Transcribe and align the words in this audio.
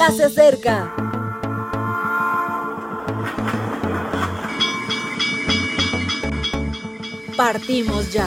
ya 0.00 0.10
se 0.12 0.24
acerca. 0.24 0.94
Partimos 7.36 8.10
ya. 8.10 8.26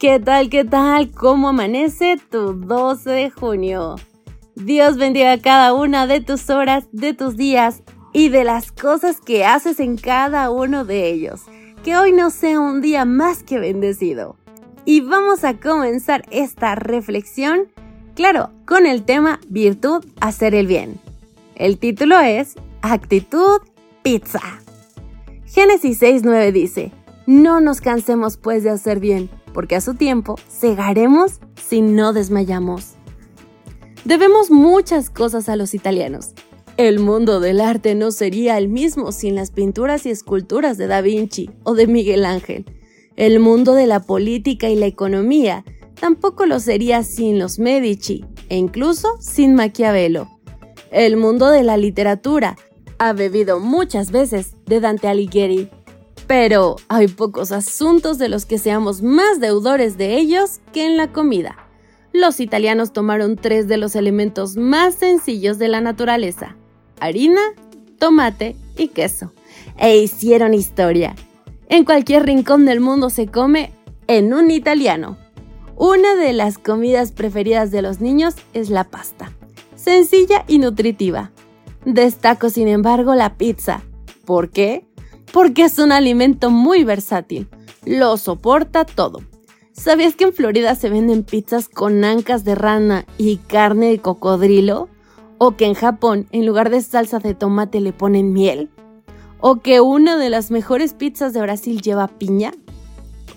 ¿Qué 0.00 0.18
tal? 0.18 0.50
¿Qué 0.50 0.64
tal? 0.64 1.12
¿Cómo 1.12 1.50
amanece 1.50 2.16
tu 2.28 2.54
12 2.54 3.08
de 3.08 3.30
junio? 3.30 3.94
Dios 4.56 4.96
bendiga 4.96 5.38
cada 5.38 5.74
una 5.74 6.08
de 6.08 6.20
tus 6.20 6.50
horas, 6.50 6.88
de 6.90 7.14
tus 7.14 7.36
días 7.36 7.84
y 8.12 8.30
de 8.30 8.42
las 8.42 8.72
cosas 8.72 9.20
que 9.20 9.44
haces 9.44 9.78
en 9.78 9.96
cada 9.96 10.50
uno 10.50 10.84
de 10.84 11.08
ellos. 11.08 11.42
Que 11.84 11.98
hoy 11.98 12.12
no 12.12 12.30
sea 12.30 12.60
un 12.60 12.80
día 12.80 13.04
más 13.04 13.42
que 13.42 13.58
bendecido. 13.58 14.36
Y 14.86 15.02
vamos 15.02 15.44
a 15.44 15.60
comenzar 15.60 16.24
esta 16.30 16.74
reflexión, 16.76 17.68
claro, 18.14 18.52
con 18.66 18.86
el 18.86 19.04
tema 19.04 19.38
virtud, 19.48 20.02
hacer 20.18 20.54
el 20.54 20.66
bien. 20.66 20.98
El 21.54 21.78
título 21.78 22.18
es 22.20 22.54
Actitud 22.80 23.60
Pizza. 24.02 24.40
Génesis 25.44 26.00
6.9 26.00 26.52
dice, 26.52 26.90
No 27.26 27.60
nos 27.60 27.82
cansemos 27.82 28.38
pues 28.38 28.64
de 28.64 28.70
hacer 28.70 28.98
bien 28.98 29.28
porque 29.52 29.76
a 29.76 29.82
su 29.82 29.92
tiempo 29.92 30.36
cegaremos 30.48 31.38
si 31.68 31.82
no 31.82 32.14
desmayamos. 32.14 32.94
Debemos 34.06 34.50
muchas 34.50 35.10
cosas 35.10 35.50
a 35.50 35.56
los 35.56 35.74
italianos. 35.74 36.32
El 36.76 36.98
mundo 36.98 37.38
del 37.40 37.60
arte 37.60 37.94
no 37.94 38.10
sería 38.10 38.58
el 38.58 38.68
mismo 38.68 39.12
sin 39.12 39.36
las 39.36 39.50
pinturas 39.50 40.06
y 40.06 40.10
esculturas 40.10 40.76
de 40.76 40.88
Da 40.88 41.00
Vinci 41.00 41.50
o 41.62 41.74
de 41.74 41.86
Miguel 41.86 42.24
Ángel. 42.24 42.64
El 43.16 43.38
mundo 43.38 43.74
de 43.74 43.86
la 43.86 44.00
política 44.00 44.68
y 44.68 44.74
la 44.74 44.86
economía 44.86 45.64
tampoco 46.00 46.46
lo 46.46 46.58
sería 46.58 47.04
sin 47.04 47.38
los 47.38 47.58
Medici 47.60 48.24
e 48.48 48.56
incluso 48.56 49.08
sin 49.20 49.54
Maquiavelo. 49.54 50.28
El 50.90 51.16
mundo 51.16 51.48
de 51.48 51.62
la 51.62 51.76
literatura 51.76 52.56
ha 52.98 53.12
bebido 53.12 53.60
muchas 53.60 54.10
veces 54.10 54.56
de 54.66 54.80
Dante 54.80 55.06
Alighieri 55.06 55.70
pero 56.26 56.76
hay 56.88 57.08
pocos 57.08 57.52
asuntos 57.52 58.18
de 58.18 58.28
los 58.28 58.46
que 58.46 58.58
seamos 58.58 59.02
más 59.02 59.40
deudores 59.40 59.98
de 59.98 60.16
ellos 60.16 60.60
que 60.72 60.86
en 60.86 60.96
la 60.96 61.12
comida. 61.12 61.56
Los 62.12 62.40
italianos 62.40 62.92
tomaron 62.92 63.36
tres 63.36 63.68
de 63.68 63.76
los 63.76 63.96
elementos 63.96 64.56
más 64.56 64.94
sencillos 64.94 65.58
de 65.58 65.68
la 65.68 65.80
naturaleza, 65.80 66.56
harina, 67.00 67.40
tomate 67.98 68.56
y 68.76 68.88
queso, 68.88 69.32
e 69.76 69.98
hicieron 69.98 70.54
historia. 70.54 71.14
En 71.68 71.84
cualquier 71.84 72.24
rincón 72.24 72.64
del 72.66 72.80
mundo 72.80 73.10
se 73.10 73.26
come 73.26 73.72
en 74.06 74.32
un 74.32 74.50
italiano. 74.50 75.16
Una 75.76 76.14
de 76.14 76.32
las 76.32 76.58
comidas 76.58 77.12
preferidas 77.12 77.70
de 77.70 77.82
los 77.82 78.00
niños 78.00 78.34
es 78.52 78.70
la 78.70 78.84
pasta, 78.84 79.32
sencilla 79.74 80.44
y 80.46 80.58
nutritiva. 80.58 81.32
Destaco 81.84 82.50
sin 82.50 82.68
embargo 82.68 83.14
la 83.14 83.36
pizza. 83.36 83.82
¿Por 84.24 84.50
qué? 84.50 84.86
porque 85.34 85.64
es 85.64 85.80
un 85.80 85.90
alimento 85.90 86.48
muy 86.48 86.84
versátil. 86.84 87.48
Lo 87.84 88.16
soporta 88.18 88.84
todo. 88.84 89.20
¿Sabías 89.72 90.14
que 90.14 90.22
en 90.22 90.32
Florida 90.32 90.76
se 90.76 90.88
venden 90.88 91.24
pizzas 91.24 91.68
con 91.68 92.04
ancas 92.04 92.44
de 92.44 92.54
rana 92.54 93.04
y 93.18 93.38
carne 93.38 93.90
de 93.90 93.98
cocodrilo? 93.98 94.88
¿O 95.38 95.56
que 95.56 95.66
en 95.66 95.74
Japón 95.74 96.26
en 96.32 96.46
lugar 96.46 96.70
de 96.70 96.80
salsa 96.80 97.18
de 97.18 97.34
tomate 97.34 97.80
le 97.80 97.92
ponen 97.92 98.32
miel? 98.32 98.70
¿O 99.40 99.56
que 99.56 99.80
una 99.80 100.16
de 100.16 100.30
las 100.30 100.50
mejores 100.50 100.94
pizzas 100.94 101.32
de 101.32 101.40
Brasil 101.42 101.82
lleva 101.82 102.08
piña? 102.08 102.52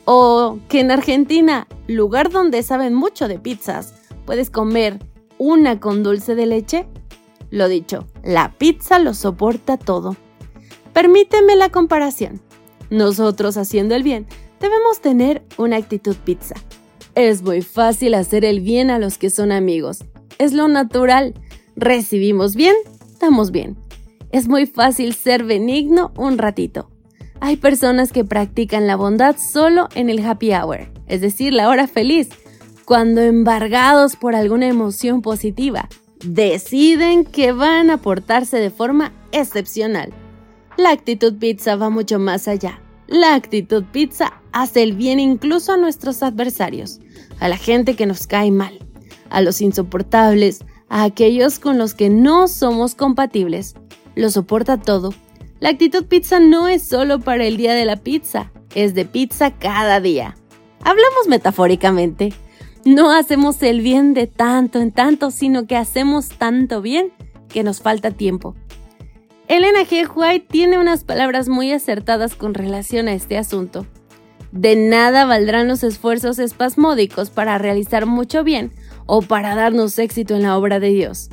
¿O 0.06 0.60
que 0.70 0.80
en 0.80 0.92
Argentina, 0.92 1.68
lugar 1.88 2.30
donde 2.30 2.64
saben 2.64 2.94
mucho 2.94 3.28
de 3.28 3.40
pizzas, 3.40 3.94
puedes 4.26 4.50
comer 4.50 5.00
una 5.38 5.80
con 5.80 6.04
dulce 6.04 6.36
de 6.36 6.46
leche? 6.46 6.88
Lo 7.50 7.68
dicho, 7.68 8.06
la 8.24 8.54
pizza 8.58 9.00
lo 9.00 9.14
soporta 9.14 9.78
todo. 9.78 10.16
Permíteme 10.94 11.56
la 11.56 11.70
comparación. 11.70 12.42
Nosotros 12.90 13.58
haciendo 13.58 13.96
el 13.96 14.04
bien 14.04 14.28
debemos 14.60 15.02
tener 15.02 15.44
una 15.58 15.78
actitud 15.78 16.16
pizza. 16.16 16.56
Es 17.16 17.42
muy 17.42 17.62
fácil 17.62 18.14
hacer 18.14 18.46
el 18.46 18.62
bien 18.62 18.90
a 18.90 19.00
los 19.00 19.18
que 19.18 19.30
son 19.30 19.52
amigos. 19.52 20.04
Es 20.38 20.54
lo 20.54 20.68
natural. 20.68 21.34
Recibimos 21.80 22.56
bien, 22.56 22.74
damos 23.22 23.52
bien. 23.52 23.78
Es 24.32 24.48
muy 24.48 24.66
fácil 24.66 25.14
ser 25.14 25.44
benigno 25.44 26.12
un 26.18 26.40
ratito. 26.40 26.90
Hay 27.40 27.58
personas 27.58 28.12
que 28.12 28.26
practican 28.26 28.88
la 28.88 28.96
bondad 28.96 29.36
solo 29.38 29.88
en 29.94 30.10
el 30.10 30.26
happy 30.26 30.54
hour, 30.54 30.92
es 31.06 31.22
decir, 31.22 31.54
la 31.54 31.70
hora 31.70 31.86
feliz, 31.88 32.30
cuando 32.84 33.22
embargados 33.22 34.16
por 34.16 34.34
alguna 34.34 34.66
emoción 34.66 35.22
positiva, 35.22 35.88
deciden 36.26 37.26
que 37.26 37.52
van 37.52 37.92
a 37.92 37.98
portarse 37.98 38.58
de 38.58 38.72
forma 38.72 39.14
excepcional. 39.32 40.12
La 40.78 40.90
actitud 40.90 41.38
pizza 41.38 41.76
va 41.76 41.92
mucho 41.92 42.18
más 42.18 42.48
allá. 42.48 42.82
La 43.06 43.36
actitud 43.36 43.84
pizza 43.92 44.42
hace 44.52 44.82
el 44.82 44.94
bien 44.94 45.20
incluso 45.20 45.74
a 45.74 45.78
nuestros 45.78 46.24
adversarios, 46.24 47.02
a 47.40 47.48
la 47.50 47.58
gente 47.58 47.96
que 47.96 48.08
nos 48.08 48.26
cae 48.26 48.50
mal, 48.50 48.80
a 49.30 49.42
los 49.42 49.62
insoportables, 49.62 50.66
a 50.90 51.04
aquellos 51.04 51.60
con 51.60 51.78
los 51.78 51.94
que 51.94 52.10
no 52.10 52.48
somos 52.48 52.96
compatibles. 52.96 53.76
Lo 54.16 54.30
soporta 54.30 54.78
todo. 54.78 55.14
La 55.60 55.70
actitud 55.70 56.06
pizza 56.06 56.40
no 56.40 56.68
es 56.68 56.88
solo 56.88 57.20
para 57.20 57.46
el 57.46 57.58
día 57.58 57.74
de 57.74 57.86
la 57.86 57.98
pizza, 57.98 58.52
es 58.76 58.94
de 58.94 59.06
pizza 59.06 59.52
cada 59.52 60.00
día. 60.00 60.36
Hablamos 60.82 61.28
metafóricamente. 61.28 62.34
No 62.86 63.12
hacemos 63.12 63.62
el 63.64 63.82
bien 63.82 64.14
de 64.14 64.28
tanto 64.28 64.80
en 64.80 64.92
tanto, 64.92 65.32
sino 65.32 65.68
que 65.68 65.76
hacemos 65.76 66.30
tanto 66.30 66.82
bien 66.82 67.12
que 67.50 67.64
nos 67.64 67.82
falta 67.82 68.12
tiempo. 68.12 68.56
Elena 69.48 69.82
G. 69.82 70.10
White 70.14 70.48
tiene 70.50 70.78
unas 70.78 71.04
palabras 71.04 71.48
muy 71.48 71.72
acertadas 71.72 72.36
con 72.36 72.54
relación 72.54 73.08
a 73.08 73.14
este 73.14 73.38
asunto. 73.38 73.86
De 74.52 74.76
nada 74.76 75.26
valdrán 75.26 75.68
los 75.68 75.84
esfuerzos 75.84 76.40
espasmódicos 76.40 77.30
para 77.30 77.58
realizar 77.58 78.06
mucho 78.06 78.44
bien 78.44 78.72
o 79.06 79.22
para 79.22 79.56
darnos 79.56 80.00
éxito 80.00 80.36
en 80.36 80.44
la 80.44 80.58
obra 80.58 80.80
de 80.80 80.90
Dios. 80.90 81.30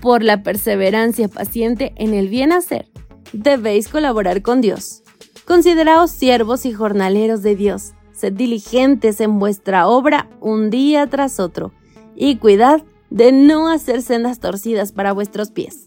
Por 0.00 0.22
la 0.22 0.42
perseverancia 0.42 1.28
paciente 1.28 1.92
en 1.96 2.12
el 2.12 2.28
bien 2.28 2.52
hacer, 2.52 2.88
debéis 3.32 3.88
colaborar 3.88 4.42
con 4.42 4.60
Dios. 4.60 5.02
Consideraos 5.46 6.10
siervos 6.10 6.66
y 6.66 6.72
jornaleros 6.72 7.42
de 7.42 7.56
Dios. 7.56 7.92
Sed 8.12 8.34
diligentes 8.34 9.20
en 9.20 9.38
vuestra 9.38 9.88
obra 9.88 10.28
un 10.40 10.70
día 10.70 11.06
tras 11.08 11.40
otro, 11.40 11.72
y 12.14 12.36
cuidad 12.36 12.82
de 13.10 13.32
no 13.32 13.68
hacer 13.68 14.02
sendas 14.02 14.38
torcidas 14.38 14.92
para 14.92 15.12
vuestros 15.12 15.50
pies. 15.50 15.82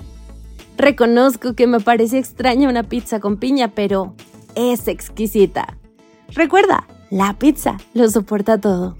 Reconozco 0.77 1.53
que 1.53 1.67
me 1.67 1.79
parece 1.79 2.17
extraña 2.17 2.69
una 2.69 2.83
pizza 2.83 3.19
con 3.19 3.37
piña, 3.37 3.73
pero 3.73 4.15
es 4.55 4.87
exquisita. 4.87 5.77
Recuerda, 6.35 6.85
la 7.09 7.33
pizza 7.39 7.77
lo 7.93 8.09
soporta 8.09 8.59
todo. 8.59 8.97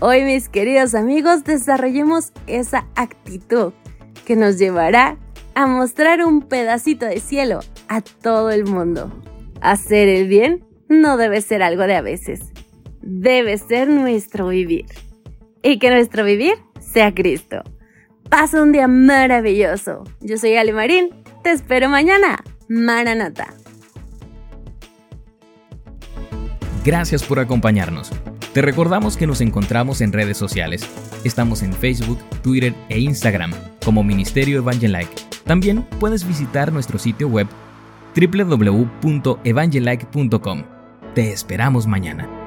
Hoy, 0.00 0.24
mis 0.24 0.48
queridos 0.48 0.94
amigos, 0.94 1.44
desarrollemos 1.44 2.32
esa 2.46 2.86
actitud 2.96 3.74
que 4.24 4.36
nos 4.36 4.58
llevará 4.58 5.18
a 5.54 5.66
mostrar 5.66 6.24
un 6.24 6.40
pedacito 6.40 7.04
de 7.04 7.20
cielo 7.20 7.60
a 7.88 8.00
todo 8.00 8.50
el 8.50 8.64
mundo. 8.64 9.12
Hacer 9.60 10.08
el 10.08 10.28
bien 10.28 10.64
no 10.88 11.18
debe 11.18 11.42
ser 11.42 11.62
algo 11.62 11.82
de 11.82 11.94
a 11.94 12.00
veces, 12.00 12.40
debe 13.02 13.58
ser 13.58 13.88
nuestro 13.88 14.48
vivir. 14.48 14.86
Y 15.62 15.78
que 15.78 15.90
nuestro 15.90 16.24
vivir 16.24 16.54
sea 16.80 17.14
Cristo. 17.14 17.62
Pasa 18.30 18.62
un 18.62 18.72
día 18.72 18.88
maravilloso. 18.88 20.04
Yo 20.20 20.38
soy 20.38 20.56
Ale 20.56 20.72
Marín. 20.72 21.10
Te 21.44 21.50
espero 21.50 21.90
mañana. 21.90 22.42
Maranata. 22.66 23.54
Gracias 26.84 27.22
por 27.22 27.38
acompañarnos. 27.38 28.10
Te 28.52 28.60
recordamos 28.60 29.16
que 29.16 29.26
nos 29.26 29.40
encontramos 29.40 30.00
en 30.00 30.12
redes 30.12 30.36
sociales. 30.36 30.84
Estamos 31.24 31.62
en 31.62 31.72
Facebook, 31.72 32.18
Twitter 32.42 32.74
e 32.88 32.98
Instagram 32.98 33.52
como 33.84 34.02
Ministerio 34.02 34.58
Evangelike. 34.58 35.14
También 35.44 35.86
puedes 36.00 36.26
visitar 36.26 36.72
nuestro 36.72 36.98
sitio 36.98 37.28
web 37.28 37.46
www.evangelike.com. 38.14 40.62
Te 41.14 41.32
esperamos 41.32 41.86
mañana. 41.86 42.41